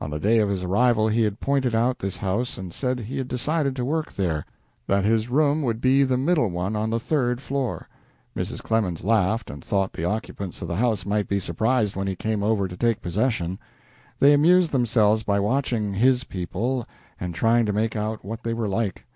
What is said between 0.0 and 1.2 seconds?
On the day of his arrival